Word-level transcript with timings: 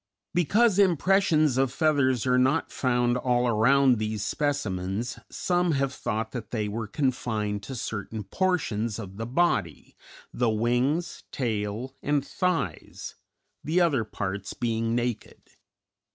Because 0.33 0.79
impressions 0.79 1.59
of 1.59 1.71
feathers 1.71 2.25
are 2.25 2.39
not 2.39 2.71
found 2.71 3.17
all 3.17 3.47
around 3.47 3.99
these 3.99 4.23
specimens 4.23 5.19
some 5.29 5.73
have 5.73 5.93
thought 5.93 6.31
that 6.31 6.49
they 6.49 6.67
were 6.67 6.87
confined 6.87 7.61
to 7.61 7.75
certain 7.75 8.23
portions 8.23 8.97
of 8.97 9.17
the 9.17 9.27
body 9.27 9.95
the 10.33 10.49
wings, 10.49 11.23
tail, 11.31 11.93
and 12.01 12.25
thighs 12.25 13.13
the 13.63 13.79
other 13.79 14.03
parts 14.03 14.55
being 14.55 14.95
naked. 14.95 15.39